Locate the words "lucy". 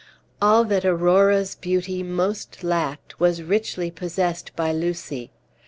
4.73-5.29